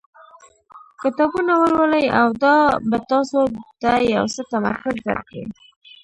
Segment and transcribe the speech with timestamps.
[1.01, 2.55] کتابونه ولولئ او دا
[2.89, 3.39] به تاسو
[3.81, 5.43] ته یو څه تمرکز درکړي.